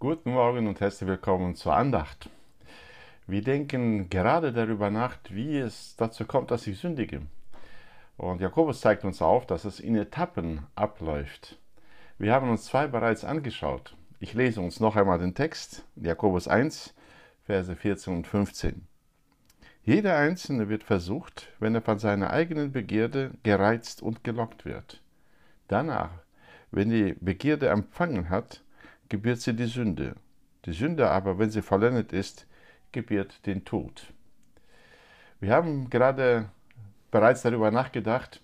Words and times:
Guten 0.00 0.30
Morgen 0.30 0.68
und 0.68 0.80
herzlich 0.80 1.08
willkommen 1.08 1.56
zur 1.56 1.74
Andacht. 1.74 2.30
Wir 3.26 3.42
denken 3.42 4.08
gerade 4.08 4.52
darüber 4.52 4.90
nach, 4.92 5.16
wie 5.28 5.58
es 5.58 5.96
dazu 5.96 6.24
kommt, 6.24 6.52
dass 6.52 6.68
ich 6.68 6.78
sündige. 6.78 7.22
Und 8.16 8.40
Jakobus 8.40 8.80
zeigt 8.80 9.04
uns 9.04 9.20
auf, 9.20 9.44
dass 9.44 9.64
es 9.64 9.80
in 9.80 9.96
Etappen 9.96 10.60
abläuft. 10.76 11.58
Wir 12.16 12.32
haben 12.32 12.48
uns 12.48 12.66
zwei 12.66 12.86
bereits 12.86 13.24
angeschaut. 13.24 13.96
Ich 14.20 14.34
lese 14.34 14.60
uns 14.60 14.78
noch 14.78 14.94
einmal 14.94 15.18
den 15.18 15.34
Text, 15.34 15.84
Jakobus 15.96 16.46
1, 16.46 16.94
Verse 17.42 17.74
14 17.74 18.18
und 18.18 18.26
15. 18.28 18.86
Jeder 19.82 20.16
Einzelne 20.16 20.68
wird 20.68 20.84
versucht, 20.84 21.48
wenn 21.58 21.74
er 21.74 21.82
von 21.82 21.98
seiner 21.98 22.30
eigenen 22.30 22.70
Begierde 22.70 23.32
gereizt 23.42 24.00
und 24.00 24.22
gelockt 24.22 24.64
wird. 24.64 25.02
Danach, 25.66 26.10
wenn 26.70 26.88
die 26.88 27.16
Begierde 27.18 27.70
empfangen 27.70 28.30
hat, 28.30 28.62
gebiert 29.08 29.40
sie 29.40 29.54
die 29.54 29.66
Sünde. 29.66 30.16
Die 30.64 30.72
Sünde 30.72 31.10
aber, 31.10 31.38
wenn 31.38 31.50
sie 31.50 31.62
vollendet 31.62 32.12
ist, 32.12 32.46
gebiert 32.92 33.46
den 33.46 33.64
Tod. 33.64 34.12
Wir 35.40 35.52
haben 35.52 35.88
gerade 35.88 36.50
bereits 37.10 37.42
darüber 37.42 37.70
nachgedacht, 37.70 38.42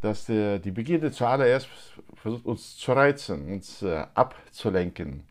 dass 0.00 0.26
die 0.26 0.70
Begierde 0.70 1.10
zuallererst 1.10 1.68
versucht, 2.14 2.44
uns 2.44 2.76
zu 2.76 2.92
reizen, 2.92 3.52
uns 3.52 3.82
äh, 3.82 4.06
abzulenken. 4.14 5.24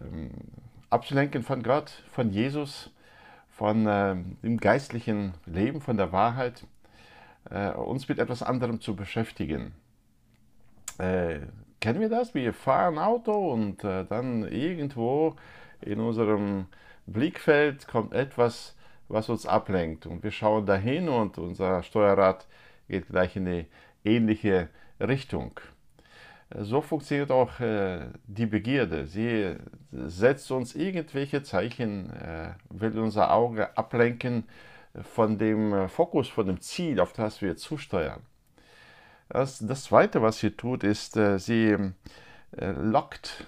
Ähm, 0.00 0.30
abzulenken 0.88 1.42
von 1.42 1.62
Gott, 1.62 1.90
von 2.10 2.30
Jesus, 2.30 2.90
von 3.48 3.86
äh, 3.86 4.16
dem 4.42 4.58
geistlichen 4.58 5.34
Leben, 5.46 5.80
von 5.80 5.96
der 5.96 6.12
Wahrheit, 6.12 6.66
äh, 7.50 7.70
uns 7.70 8.08
mit 8.08 8.18
etwas 8.18 8.42
anderem 8.42 8.80
zu 8.80 8.96
beschäftigen. 8.96 9.72
Kennen 11.80 12.00
wir 12.00 12.10
das? 12.10 12.34
Wir 12.34 12.52
fahren 12.52 12.98
Auto 12.98 13.52
und 13.52 13.82
äh, 13.84 14.04
dann 14.04 14.46
irgendwo 14.46 15.36
in 15.80 15.98
unserem 15.98 16.66
Blickfeld 17.06 17.88
kommt 17.88 18.12
etwas, 18.12 18.76
was 19.08 19.30
uns 19.30 19.46
ablenkt. 19.46 20.04
Und 20.04 20.22
wir 20.22 20.30
schauen 20.30 20.66
dahin 20.66 21.08
und 21.08 21.38
unser 21.38 21.82
Steuerrad 21.82 22.46
geht 22.88 23.08
gleich 23.08 23.34
in 23.36 23.46
eine 23.46 23.66
ähnliche 24.04 24.68
Richtung. 25.00 25.58
So 26.54 26.82
funktioniert 26.82 27.30
auch 27.30 27.60
äh, 27.60 28.08
die 28.26 28.46
Begierde. 28.46 29.06
Sie 29.06 29.56
setzt 29.90 30.50
uns 30.50 30.74
irgendwelche 30.74 31.42
Zeichen, 31.42 32.10
äh, 32.10 32.54
will 32.68 32.98
unser 32.98 33.32
Auge 33.32 33.76
ablenken 33.78 34.44
von 35.00 35.38
dem 35.38 35.72
äh, 35.72 35.88
Fokus, 35.88 36.28
von 36.28 36.46
dem 36.46 36.60
Ziel, 36.60 37.00
auf 37.00 37.12
das 37.12 37.40
wir 37.40 37.56
zusteuern. 37.56 38.20
Das, 39.30 39.60
das 39.60 39.84
Zweite, 39.84 40.22
was 40.22 40.38
sie 40.40 40.50
tut, 40.50 40.82
ist, 40.82 41.16
äh, 41.16 41.38
sie 41.38 41.76
äh, 42.56 42.70
lockt, 42.72 43.46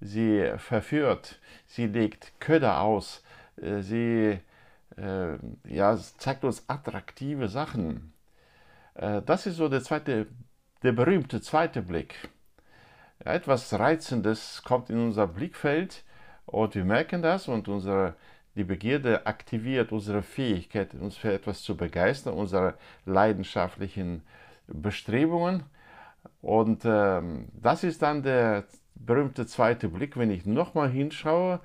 sie 0.00 0.52
verführt, 0.56 1.40
sie 1.66 1.88
legt 1.88 2.40
Köder 2.40 2.80
aus, 2.80 3.22
äh, 3.60 3.82
sie 3.82 4.38
ja, 5.68 5.98
zeigt 6.16 6.42
uns 6.42 6.64
attraktive 6.70 7.48
Sachen. 7.48 8.14
Das 8.94 9.44
ist 9.44 9.56
so 9.56 9.68
der 9.68 9.82
zweite, 9.82 10.26
der 10.82 10.92
berühmte 10.92 11.42
zweite 11.42 11.82
Blick. 11.82 12.30
Etwas 13.18 13.74
Reizendes 13.78 14.62
kommt 14.64 14.88
in 14.88 14.98
unser 14.98 15.26
Blickfeld 15.26 16.02
und 16.46 16.74
wir 16.74 16.84
merken 16.86 17.20
das 17.20 17.46
und 17.46 17.68
unsere, 17.68 18.14
die 18.54 18.64
Begierde 18.64 19.26
aktiviert 19.26 19.92
unsere 19.92 20.22
Fähigkeit, 20.22 20.94
uns 20.94 21.18
für 21.18 21.34
etwas 21.34 21.60
zu 21.60 21.76
begeistern, 21.76 22.32
unsere 22.32 22.72
leidenschaftlichen 23.04 24.22
Bestrebungen. 24.66 25.64
Und 26.42 26.84
ähm, 26.84 27.48
das 27.54 27.84
ist 27.84 28.02
dann 28.02 28.22
der 28.22 28.64
berühmte 28.94 29.46
zweite 29.46 29.88
Blick, 29.88 30.16
wenn 30.16 30.30
ich 30.30 30.46
nochmal 30.46 30.90
hinschaue, 30.90 31.60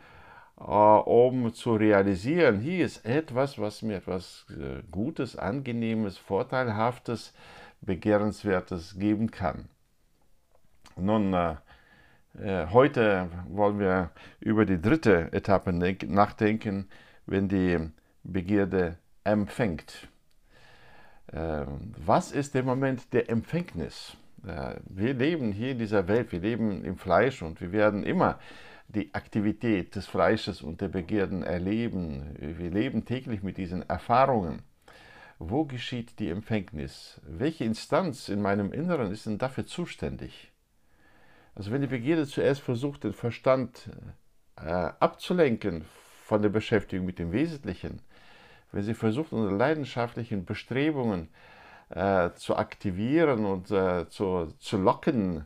äh, 0.60 0.64
um 0.64 1.54
zu 1.54 1.76
realisieren, 1.76 2.60
hier 2.60 2.86
ist 2.86 3.06
etwas, 3.06 3.58
was 3.58 3.82
mir 3.82 3.98
etwas 3.98 4.46
äh, 4.50 4.84
Gutes, 4.92 5.36
Angenehmes, 5.36 6.18
Vorteilhaftes, 6.18 7.34
Begehrenswertes 7.82 9.00
geben 9.00 9.32
kann. 9.32 9.70
Nun, 10.96 11.34
äh, 11.34 11.56
äh 12.40 12.68
heute 12.68 13.30
wollen 13.50 13.80
wir 13.80 14.12
über 14.40 14.66
die 14.66 14.80
dritte 14.80 15.34
Etappe 15.34 15.74
nachdenken, 15.74 16.90
wenn 17.26 17.48
die 17.48 17.80
Begierde 18.24 18.98
empfängt. 19.24 20.11
Ähm, 21.34 21.94
was 22.06 22.32
ist 22.32 22.54
der 22.56 22.64
Moment 22.64 23.14
der 23.14 23.30
Empfängnis? 23.30 24.18
Äh, 24.46 24.76
wir 24.86 25.14
leben 25.14 25.52
hier 25.52 25.72
in 25.72 25.80
dieser 25.80 26.08
Welt, 26.08 26.32
wir 26.32 26.40
leben 26.40 26.84
im 26.84 26.98
Fleisch 26.98 27.42
und 27.42 27.62
wir 27.62 27.72
werden 27.72 28.04
immer 28.04 28.40
die 28.88 29.14
Aktivität 29.14 29.96
des 29.96 30.08
Fleisches 30.08 30.62
und 30.62 30.82
der 30.82 30.90
Begierden 30.90 31.44
erleben. 31.44 32.36
Wir 32.38 32.70
leben 32.70 33.06
täglich 33.06 33.42
mit 33.42 33.58
diesen 33.58 33.88
Erfahrungen. 33.90 34.64
Wo 35.40 35.66
geschieht 35.66 36.20
die 36.20 36.30
Empfängnis? 36.30 37.20
Welche 37.26 37.64
Instanz 37.64 38.30
in 38.30 38.42
meinem 38.42 38.74
Inneren 38.74 39.12
ist 39.12 39.26
denn 39.26 39.38
dafür 39.38 39.66
zuständig? 39.66 40.52
Also 41.56 41.72
wenn 41.72 41.82
die 41.82 41.88
Begierde 41.88 42.28
zuerst 42.28 42.62
versucht, 42.62 43.04
den 43.04 43.14
Verstand 43.14 43.90
äh, 44.58 44.70
abzulenken 45.00 45.86
von 46.26 46.42
der 46.42 46.50
Beschäftigung 46.50 47.06
mit 47.06 47.20
dem 47.20 47.32
Wesentlichen, 47.32 48.02
wenn 48.72 48.84
sie 48.84 48.94
versucht, 48.94 49.34
unsere 49.34 49.56
leidenschaftlichen 49.56 50.46
Bestrebungen 50.46 51.30
äh, 51.90 52.32
zu 52.36 52.56
aktivieren 52.56 53.46
und 53.46 53.72
äh, 53.72 54.08
zu, 54.10 54.54
zu 54.60 54.78
locken, 54.78 55.46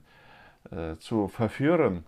äh, 0.71 0.95
zu 0.97 1.27
verführen, 1.27 2.05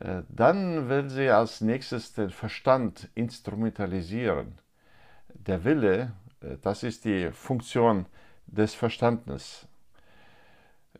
äh, 0.00 0.22
dann 0.28 0.88
will 0.88 1.08
sie 1.08 1.30
als 1.30 1.60
nächstes 1.60 2.12
den 2.12 2.30
Verstand 2.30 3.08
instrumentalisieren. 3.14 4.58
Der 5.34 5.64
Wille, 5.64 6.12
äh, 6.40 6.56
das 6.62 6.82
ist 6.82 7.04
die 7.04 7.30
Funktion 7.32 8.06
des 8.46 8.74
Verstandes. 8.74 9.66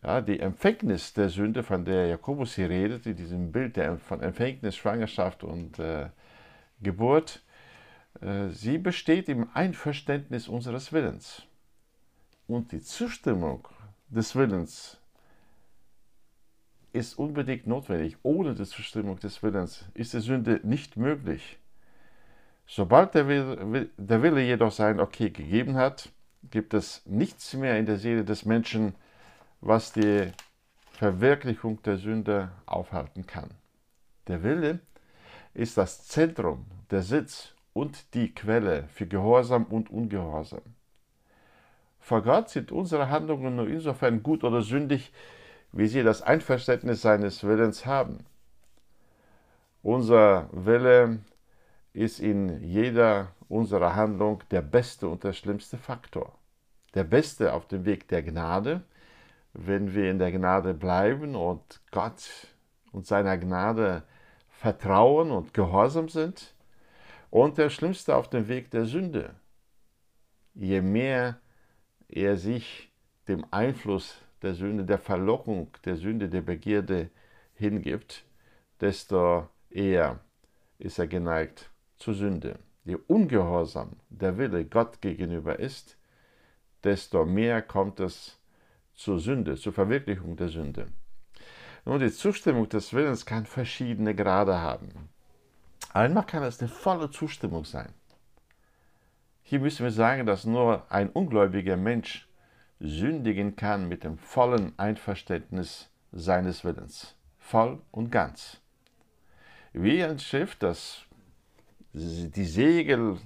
Ja, 0.03 0.21
die 0.21 0.41
Empfängnis 0.41 1.15
der 1.15 1.29
Sünde, 1.29 1.63
von 1.63 1.85
der 1.85 2.07
Jakobus 2.07 2.55
hier 2.55 2.69
redet, 2.69 3.07
in 3.07 3.17
diesem 3.17 3.53
Bild 3.53 3.77
der, 3.77 3.99
von 3.99 4.21
Empfängnis, 4.21 4.77
Schwangerschaft 4.77 5.43
und 5.43 5.79
äh, 5.79 6.11
Geburt, 6.81 7.43
sie 8.51 8.79
besteht 8.79 9.29
im 9.29 9.49
Einverständnis 9.55 10.49
unseres 10.49 10.93
Willens. 10.93 11.43
Und 12.47 12.73
die 12.73 12.81
Zustimmung 12.81 13.67
des 14.09 14.37
Willens 14.37 14.99
ist 16.93 17.19
unbedingt 17.19 17.67
notwendig. 17.67 18.17
Ohne 18.23 18.55
die 18.55 18.65
Zustimmung 18.65 19.19
des 19.21 19.43
Willens 19.43 19.85
ist 19.95 20.15
die 20.15 20.21
Sünde 20.21 20.61
nicht 20.63 20.97
möglich. 20.97 21.59
Sobald 22.67 23.15
der 23.15 23.29
Wille, 23.29 23.91
der 23.97 24.23
Wille 24.23 24.43
jedoch 24.43 24.73
sein 24.73 24.99
Okay 24.99 25.31
gegeben 25.31 25.77
hat, 25.77 26.09
gibt 26.51 26.75
es 26.75 27.03
nichts 27.07 27.55
mehr 27.55 27.79
in 27.79 27.87
der 27.87 27.99
Seele 27.99 28.25
des 28.25 28.45
Menschen, 28.45 28.95
was 29.61 29.93
die 29.93 30.33
Verwirklichung 30.93 31.83
der 31.83 31.99
Sünde 31.99 32.51
aufhalten 32.65 33.27
kann. 33.27 33.51
Der 34.27 34.43
Wille 34.43 34.81
ist 35.55 35.77
das 35.77 36.07
Zentrum, 36.07 36.67
der 36.91 37.03
Sitz 37.03 37.56
und 37.77 38.15
die 38.15 38.35
Quelle 38.35 38.89
für 38.89 39.07
Gehorsam 39.07 39.67
und 39.67 39.91
Ungehorsam. 39.91 40.63
Vor 42.01 42.23
Gott 42.23 42.49
sind 42.49 42.73
unsere 42.73 43.11
Handlungen 43.11 43.55
nur 43.55 43.69
insofern 43.69 44.23
gut 44.23 44.45
oder 44.45 44.63
sündig, 44.63 45.13
wie 45.73 45.87
sie 45.87 46.03
das 46.03 46.23
Einverständnis 46.23 47.03
seines 47.03 47.45
Willens 47.45 47.85
haben. 47.85 48.25
Unser 49.83 50.49
Wille 50.53 51.19
ist 51.93 52.19
in 52.19 52.63
jeder 52.63 53.33
unserer 53.47 53.95
Handlung 53.95 54.43
der 54.51 54.63
beste 54.63 55.07
und 55.07 55.23
der 55.23 55.35
schlimmste 55.35 55.77
Faktor. 55.77 56.33
Der 56.95 57.05
beste 57.05 57.53
auf 57.53 57.69
dem 57.69 57.85
Weg 57.85 58.09
der 58.09 58.23
Gnade, 58.23 58.85
wenn 59.53 59.95
wir 59.95 60.11
in 60.11 60.19
der 60.19 60.33
Gnade 60.33 60.73
bleiben 60.73 61.37
und 61.37 61.83
Gott 61.91 62.27
und 62.91 63.07
seiner 63.07 63.37
Gnade 63.37 64.03
vertrauen 64.49 65.31
und 65.31 65.53
gehorsam 65.53 66.09
sind 66.09 66.56
und 67.37 67.59
der 67.59 67.69
Schlimmste 67.69 68.17
auf 68.17 68.31
dem 68.31 68.49
Weg 68.49 68.71
der 68.71 68.87
Sünde. 68.87 69.35
Je 70.55 70.81
mehr 70.81 71.39
er 72.09 72.39
sich 72.39 72.91
dem 73.29 73.45
Einfluss 73.51 74.17
der 74.41 74.55
Sünde, 74.55 74.87
der 74.87 74.97
Verlockung 74.99 75.69
der 75.85 75.97
Sünde, 75.97 76.31
der 76.31 76.41
Begierde 76.41 77.11
hingibt, 77.53 78.25
desto 78.81 79.51
eher 79.69 80.21
ist 80.79 80.99
er 80.99 81.09
geneigt 81.09 81.71
zur 81.99 82.15
Sünde. 82.15 82.59
Je 82.85 82.97
ungehorsam 83.07 83.97
der 84.09 84.39
Wille 84.39 84.65
Gott 84.65 85.03
gegenüber 85.03 85.59
ist, 85.59 85.99
desto 86.85 87.27
mehr 87.27 87.61
kommt 87.61 88.01
es 88.01 88.41
zur 88.95 89.19
Sünde, 89.21 89.57
zur 89.57 89.75
Verwirklichung 89.75 90.37
der 90.37 90.49
Sünde. 90.49 90.87
Nun, 91.85 92.01
die 92.01 92.11
Zustimmung 92.11 92.67
des 92.71 92.95
Willens 92.95 93.27
kann 93.27 93.45
verschiedene 93.45 94.15
Grade 94.15 94.59
haben. 94.59 95.11
Einmal 95.97 96.27
kann 96.27 96.43
es 96.43 96.61
eine 96.61 96.69
volle 96.69 97.11
Zustimmung 97.11 97.65
sein. 97.65 97.89
Hier 99.41 99.61
müssen 99.61 99.83
wir 99.83 99.91
sagen, 99.91 100.27
dass 100.27 100.45
nur 100.45 100.85
ein 100.93 101.09
ungläubiger 101.09 101.79
Mensch 101.79 102.29
sündigen 102.81 103.57
kann 103.57 103.89
mit 103.89 104.05
dem 104.05 104.19
vollen 104.19 104.79
Einverständnis 104.79 105.91
seines 106.13 106.67
Willens. 106.67 107.17
Voll 107.39 107.81
und 107.93 108.11
ganz. 108.13 108.61
wie 109.73 110.05
ein 110.05 110.19
Schiff, 110.19 110.55
das 110.57 111.01
die 111.95 112.45
Segel 112.45 113.17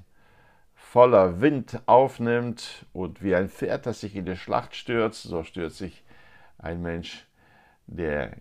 voller 0.77 1.41
Wind 1.41 1.83
aufnimmt 1.87 2.87
und 2.93 3.21
wie 3.21 3.35
ein 3.35 3.49
Pferd, 3.49 3.87
das 3.87 3.99
sich 3.99 4.15
in 4.15 4.27
die 4.27 4.37
Schlacht 4.37 4.77
stürzt, 4.77 5.25
so 5.25 5.43
stürzt 5.43 5.79
sich 5.79 6.05
ein 6.57 6.81
Mensch, 6.83 7.27
der 7.89 8.37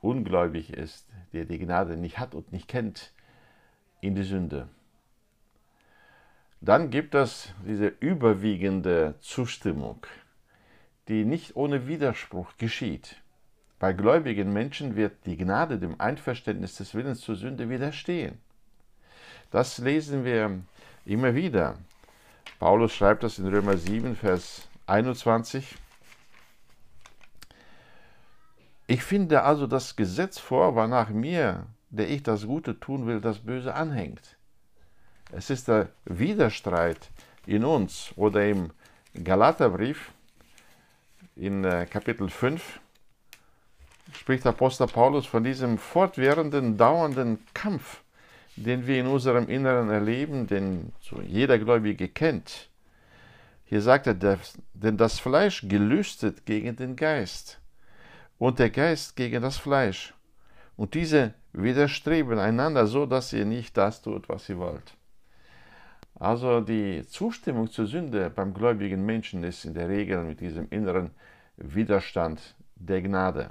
ungläubig 0.00 0.72
ist, 0.72 1.08
der 1.32 1.46
die 1.46 1.58
Gnade 1.58 1.96
nicht 1.96 2.20
hat 2.20 2.36
und 2.36 2.52
nicht 2.52 2.68
kennt, 2.68 3.12
in 4.00 4.14
die 4.14 4.22
Sünde. 4.22 4.68
Dann 6.60 6.90
gibt 6.90 7.14
es 7.14 7.54
diese 7.66 7.86
überwiegende 7.86 9.14
Zustimmung, 9.20 10.06
die 11.08 11.24
nicht 11.24 11.56
ohne 11.56 11.86
Widerspruch 11.86 12.52
geschieht. 12.58 13.16
Bei 13.78 13.94
gläubigen 13.94 14.52
Menschen 14.52 14.94
wird 14.94 15.24
die 15.24 15.38
Gnade 15.38 15.78
dem 15.78 15.98
Einverständnis 15.98 16.76
des 16.76 16.94
Willens 16.94 17.22
zur 17.22 17.36
Sünde 17.36 17.70
widerstehen. 17.70 18.38
Das 19.50 19.78
lesen 19.78 20.24
wir 20.24 20.60
immer 21.06 21.34
wieder. 21.34 21.78
Paulus 22.58 22.92
schreibt 22.92 23.22
das 23.22 23.38
in 23.38 23.46
Römer 23.46 23.78
7, 23.78 24.14
Vers 24.14 24.68
21. 24.86 25.76
Ich 28.86 29.02
finde 29.02 29.44
also 29.44 29.66
das 29.66 29.96
Gesetz 29.96 30.38
vor, 30.38 30.74
wonach 30.74 31.08
mir, 31.08 31.64
der 31.90 32.08
ich 32.08 32.22
das 32.22 32.46
Gute 32.46 32.78
tun 32.78 33.06
will, 33.06 33.20
das 33.20 33.38
Böse 33.38 33.74
anhängt. 33.74 34.36
Es 35.32 35.50
ist 35.50 35.68
der 35.68 35.90
Widerstreit 36.04 37.10
in 37.46 37.64
uns 37.64 38.12
oder 38.16 38.48
im 38.48 38.70
Galaterbrief 39.22 40.12
in 41.36 41.64
äh, 41.64 41.86
Kapitel 41.86 42.28
5 42.28 42.80
spricht 44.16 44.46
Apostel 44.46 44.86
Paulus 44.86 45.26
von 45.26 45.44
diesem 45.44 45.78
fortwährenden, 45.78 46.76
dauernden 46.76 47.38
Kampf, 47.54 48.02
den 48.56 48.86
wir 48.86 49.00
in 49.00 49.06
unserem 49.06 49.48
Inneren 49.48 49.90
erleben, 49.90 50.46
den 50.46 50.92
so 51.00 51.20
jeder 51.20 51.58
Gläubige 51.58 52.08
kennt. 52.08 52.68
Hier 53.64 53.82
sagt 53.82 54.08
er, 54.08 54.38
denn 54.74 54.96
das 54.96 55.20
Fleisch 55.20 55.66
gelüstet 55.68 56.44
gegen 56.44 56.74
den 56.74 56.96
Geist 56.96 57.60
und 58.38 58.58
der 58.58 58.70
Geist 58.70 59.14
gegen 59.14 59.42
das 59.42 59.56
Fleisch. 59.56 60.12
Und 60.76 60.94
diese 60.94 61.34
widerstreben 61.52 62.38
einander 62.38 62.86
so, 62.86 63.06
dass 63.06 63.32
ihr 63.32 63.44
nicht 63.44 63.76
das 63.76 64.02
tut, 64.02 64.28
was 64.28 64.48
ihr 64.48 64.58
wollt. 64.58 64.96
Also 66.14 66.60
die 66.60 67.06
Zustimmung 67.06 67.70
zur 67.70 67.86
Sünde 67.86 68.30
beim 68.30 68.52
gläubigen 68.52 69.06
Menschen 69.06 69.42
ist 69.42 69.64
in 69.64 69.74
der 69.74 69.88
Regel 69.88 70.22
mit 70.22 70.40
diesem 70.40 70.68
inneren 70.68 71.12
Widerstand 71.56 72.54
der 72.76 73.02
Gnade. 73.02 73.50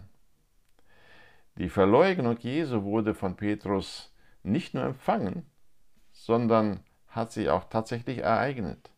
Die 1.58 1.70
Verleugnung 1.70 2.38
Jesu 2.40 2.84
wurde 2.84 3.14
von 3.14 3.36
Petrus 3.36 4.14
nicht 4.44 4.74
nur 4.74 4.84
empfangen, 4.84 5.46
sondern 6.12 6.82
hat 7.08 7.32
sich 7.32 7.50
auch 7.50 7.66
tatsächlich 7.66 8.20
ereignet. 8.20 8.92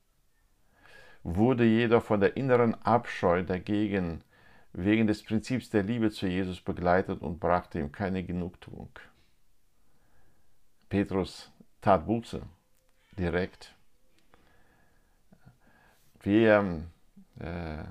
Wurde 1.23 1.63
jeder 1.63 2.01
von 2.01 2.19
der 2.19 2.35
inneren 2.35 2.75
Abscheu 2.83 3.43
dagegen 3.43 4.23
wegen 4.73 5.07
des 5.07 5.23
Prinzips 5.23 5.69
der 5.69 5.83
Liebe 5.83 6.11
zu 6.11 6.27
Jesus 6.27 6.61
begleitet 6.61 7.21
und 7.21 7.39
brachte 7.39 7.79
ihm 7.79 7.91
keine 7.91 8.23
Genugtuung. 8.23 8.89
Petrus 10.89 11.51
tat 11.81 12.05
Buße 12.05 12.41
direkt. 13.17 13.75
Wir 16.21 16.83
äh, 17.39 17.83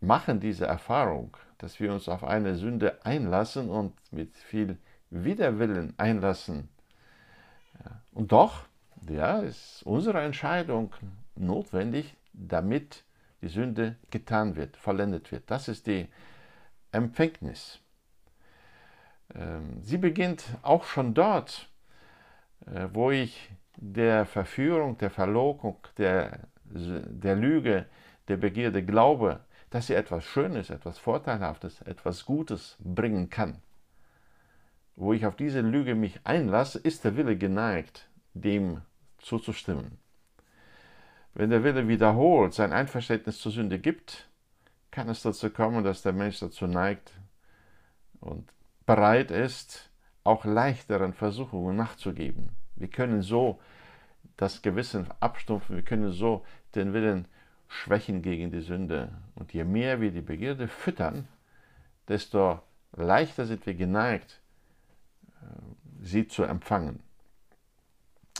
machen 0.00 0.40
diese 0.40 0.66
Erfahrung, 0.66 1.36
dass 1.58 1.80
wir 1.80 1.92
uns 1.92 2.08
auf 2.08 2.24
eine 2.24 2.54
Sünde 2.54 3.04
einlassen 3.04 3.68
und 3.68 3.94
mit 4.12 4.36
viel 4.36 4.78
Widerwillen 5.10 5.94
einlassen. 5.98 6.68
Und 8.12 8.32
doch, 8.32 8.64
ja, 9.08 9.40
ist 9.40 9.82
unsere 9.84 10.20
Entscheidung 10.20 10.94
notwendig, 11.34 12.16
damit 12.32 13.04
die 13.42 13.48
Sünde 13.48 13.96
getan 14.10 14.56
wird, 14.56 14.76
vollendet 14.76 15.32
wird. 15.32 15.50
Das 15.50 15.68
ist 15.68 15.86
die 15.86 16.08
Empfängnis. 16.92 17.80
Ähm, 19.34 19.82
sie 19.82 19.98
beginnt 19.98 20.44
auch 20.62 20.84
schon 20.84 21.14
dort, 21.14 21.68
äh, 22.66 22.88
wo 22.92 23.10
ich 23.10 23.50
der 23.76 24.26
Verführung, 24.26 24.98
der 24.98 25.10
Verlockung, 25.10 25.78
der, 25.96 26.48
der 26.64 27.36
Lüge, 27.36 27.86
der 28.28 28.36
Begierde 28.36 28.84
glaube, 28.84 29.40
dass 29.70 29.86
sie 29.86 29.94
etwas 29.94 30.24
Schönes, 30.24 30.70
etwas 30.70 30.98
Vorteilhaftes, 30.98 31.80
etwas 31.82 32.24
Gutes 32.26 32.76
bringen 32.80 33.30
kann. 33.30 33.62
Wo 34.96 35.12
ich 35.12 35.24
auf 35.24 35.36
diese 35.36 35.60
Lüge 35.60 35.94
mich 35.94 36.20
einlasse, 36.24 36.78
ist 36.78 37.04
der 37.04 37.16
Wille 37.16 37.38
geneigt, 37.38 38.10
dem 38.34 38.82
zuzustimmen. 39.18 39.98
Wenn 41.34 41.50
der 41.50 41.64
Wille 41.64 41.88
wiederholt 41.88 42.54
sein 42.54 42.72
Einverständnis 42.72 43.38
zur 43.38 43.52
Sünde 43.52 43.78
gibt, 43.78 44.28
kann 44.90 45.08
es 45.08 45.22
dazu 45.22 45.50
kommen, 45.50 45.84
dass 45.84 46.02
der 46.02 46.12
Mensch 46.12 46.40
dazu 46.40 46.66
neigt 46.66 47.12
und 48.20 48.52
bereit 48.86 49.30
ist, 49.30 49.90
auch 50.24 50.44
leichteren 50.44 51.12
Versuchungen 51.12 51.76
nachzugeben. 51.76 52.50
Wir 52.76 52.88
können 52.88 53.22
so 53.22 53.60
das 54.36 54.62
Gewissen 54.62 55.06
abstumpfen, 55.20 55.76
wir 55.76 55.84
können 55.84 56.10
so 56.10 56.44
den 56.74 56.92
Willen 56.92 57.28
schwächen 57.68 58.22
gegen 58.22 58.50
die 58.50 58.60
Sünde. 58.60 59.12
Und 59.34 59.52
je 59.52 59.64
mehr 59.64 60.00
wir 60.00 60.10
die 60.10 60.22
Begierde 60.22 60.66
füttern, 60.66 61.28
desto 62.08 62.60
leichter 62.92 63.46
sind 63.46 63.64
wir 63.66 63.74
geneigt, 63.74 64.40
äh, 65.40 65.46
sie 66.02 66.26
zu 66.26 66.42
empfangen. 66.42 67.02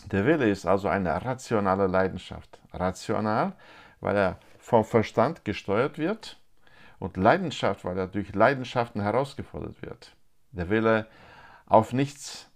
Der 0.06 0.26
Wille 0.26 0.48
ist 0.48 0.66
also 0.66 0.88
eine 0.88 1.24
rationale 1.24 1.86
Leidenschaft. 1.86 2.60
Rational, 2.72 3.52
weil 4.00 4.16
er 4.16 4.38
vom 4.58 4.84
Verstand 4.84 5.44
gesteuert 5.44 5.98
wird 5.98 6.38
und 6.98 7.16
Leidenschaft, 7.16 7.84
weil 7.84 7.98
er 7.98 8.06
durch 8.06 8.34
Leidenschaften 8.34 9.00
herausgefordert 9.00 9.82
wird. 9.82 10.14
Der 10.52 10.68
Wille 10.68 11.06
auf 11.66 11.92
nichts 11.92 12.50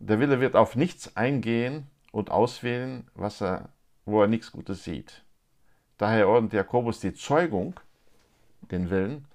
der 0.00 0.18
Wille 0.18 0.40
wird 0.40 0.56
auf 0.56 0.76
nichts 0.76 1.14
eingehen 1.14 1.86
und 2.10 2.30
auswählen, 2.30 3.06
was 3.14 3.42
er, 3.42 3.68
wo 4.06 4.22
er 4.22 4.28
nichts 4.28 4.50
Gutes 4.50 4.82
sieht. 4.82 5.22
Daher 5.98 6.26
ordnet 6.26 6.54
Jakobus 6.54 7.00
die 7.00 7.12
Zeugung, 7.12 7.78
den 8.70 8.88
Willen, 8.88 9.26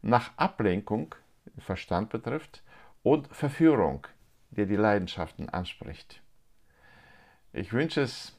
nach 0.00 0.30
Ablenkung, 0.36 1.16
Verstand 1.58 2.10
betrifft, 2.10 2.62
und 3.02 3.26
Verführung, 3.34 4.06
der 4.50 4.66
die 4.66 4.76
Leidenschaften 4.76 5.48
anspricht. 5.48 6.22
Ich 7.52 7.72
wünsche 7.72 8.02
es 8.02 8.32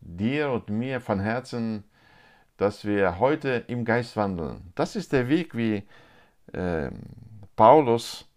dir 0.00 0.50
und 0.50 0.68
mir 0.70 1.00
von 1.00 1.20
Herzen, 1.20 1.84
dass 2.56 2.84
wir 2.84 3.18
heute 3.20 3.64
im 3.68 3.84
Geist 3.84 4.16
wandeln. 4.16 4.72
Das 4.74 4.96
ist 4.96 5.12
der 5.12 5.28
Weg, 5.28 5.56
wie 5.56 5.84
äh, 6.52 6.90
Paulus 7.54 8.28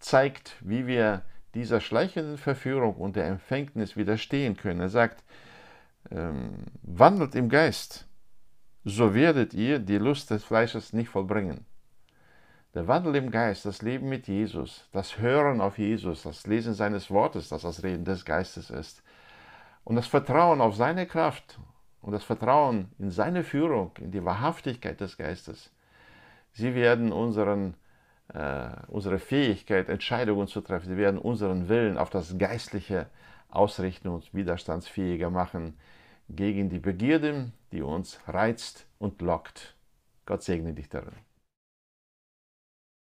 zeigt, 0.00 0.56
wie 0.60 0.86
wir 0.86 1.22
dieser 1.54 1.80
schleichenden 1.80 2.36
Verführung 2.36 2.96
und 2.96 3.16
der 3.16 3.26
Empfängnis 3.26 3.96
widerstehen 3.96 4.56
können. 4.56 4.80
Er 4.80 4.88
sagt, 4.88 5.22
ähm, 6.10 6.64
wandelt 6.82 7.34
im 7.34 7.48
Geist, 7.48 8.06
so 8.84 9.14
werdet 9.14 9.54
ihr 9.54 9.78
die 9.78 9.98
Lust 9.98 10.30
des 10.30 10.44
Fleisches 10.44 10.92
nicht 10.92 11.10
vollbringen. 11.10 11.64
Der 12.74 12.86
Wandel 12.86 13.16
im 13.16 13.30
Geist, 13.30 13.64
das 13.64 13.82
Leben 13.82 14.08
mit 14.08 14.28
Jesus, 14.28 14.86
das 14.92 15.18
Hören 15.18 15.60
auf 15.60 15.78
Jesus, 15.78 16.22
das 16.22 16.46
Lesen 16.46 16.74
seines 16.74 17.10
Wortes, 17.10 17.48
das 17.48 17.62
das 17.62 17.82
Reden 17.82 18.04
des 18.04 18.24
Geistes 18.24 18.70
ist, 18.70 19.02
und 19.88 19.96
das 19.96 20.06
Vertrauen 20.06 20.60
auf 20.60 20.76
seine 20.76 21.06
Kraft 21.06 21.58
und 22.02 22.12
das 22.12 22.22
Vertrauen 22.22 22.90
in 22.98 23.10
seine 23.10 23.42
Führung, 23.42 23.92
in 23.98 24.10
die 24.10 24.22
Wahrhaftigkeit 24.22 25.00
des 25.00 25.16
Geistes, 25.16 25.72
sie 26.52 26.74
werden 26.74 27.10
unseren 27.10 27.74
äh, 28.34 28.68
unsere 28.88 29.18
Fähigkeit, 29.18 29.88
Entscheidungen 29.88 30.46
zu 30.46 30.60
treffen. 30.60 30.90
Sie 30.90 30.98
werden 30.98 31.18
unseren 31.18 31.70
Willen 31.70 31.96
auf 31.96 32.10
das 32.10 32.36
Geistliche 32.36 33.06
ausrichten 33.48 34.08
und 34.08 34.34
widerstandsfähiger 34.34 35.30
machen 35.30 35.78
gegen 36.28 36.68
die 36.68 36.80
Begierde, 36.80 37.50
die 37.72 37.80
uns 37.80 38.20
reizt 38.28 38.86
und 38.98 39.22
lockt. 39.22 39.74
Gott 40.26 40.42
segne 40.42 40.74
dich 40.74 40.90
darin. 40.90 41.27